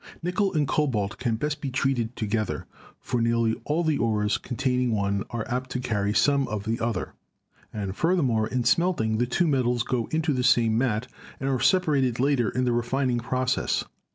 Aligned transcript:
Nickel 0.23 0.51
and 0.55 0.67
Cobalt 0.67 1.19
can 1.19 1.35
best 1.35 1.61
be 1.61 1.69
treated 1.69 2.15
together, 2.15 2.65
for 2.99 3.21
nearly 3.21 3.61
all 3.65 3.83
the 3.83 3.99
ores 3.99 4.39
containing 4.39 4.91
one 4.91 5.23
are 5.29 5.47
apt 5.47 5.69
to 5.69 5.79
carry 5.79 6.11
some 6.11 6.47
of 6.47 6.63
the 6.63 6.79
other, 6.79 7.13
and 7.71 7.95
furthermore, 7.95 8.47
in 8.47 8.63
smelting, 8.63 9.19
the 9.19 9.27
two 9.27 9.45
metals 9.47 9.83
go 9.83 10.07
into 10.07 10.33
the 10.33 10.43
same 10.43 10.75
matte, 10.75 11.05
and 11.39 11.47
are 11.49 11.59
separated 11.59 12.19
later 12.19 12.49
in 12.49 12.63
the 12.63 12.71
re 12.73 12.81
fining 12.81 13.19
process. 13.19 13.83